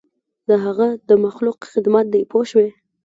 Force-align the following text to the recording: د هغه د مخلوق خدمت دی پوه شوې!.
د 0.47 0.49
هغه 0.63 0.87
د 1.09 1.11
مخلوق 1.25 1.59
خدمت 1.73 2.05
دی 2.13 2.21
پوه 2.31 2.45
شوې!. 2.51 2.69